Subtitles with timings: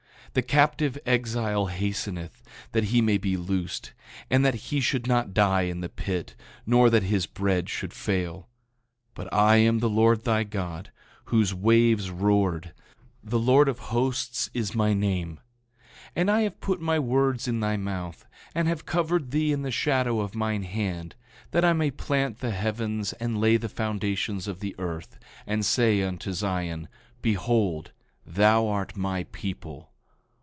[0.31, 3.91] 8:14 The captive exile hasteneth, that he may be loosed,
[4.29, 8.47] and that he should not die in the pit, nor that his bread should fail.
[9.09, 10.93] 8:15 But I am the Lord thy God,
[11.25, 12.71] whose waves roared;
[13.21, 15.41] the Lord of Hosts is my name.
[16.11, 18.25] 8:16 And I have put my words in thy mouth,
[18.55, 21.13] and have covered thee in the shadow of mine hand,
[21.51, 26.01] that I may plant the heavens and lay the foundations of the earth, and say
[26.01, 26.87] unto Zion:
[27.21, 27.91] Behold,
[28.25, 29.89] thou art my people.